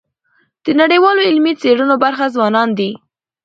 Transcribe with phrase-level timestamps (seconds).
[0.63, 2.91] د نړیوالو علمي څيړنو برخه ځوانان دي.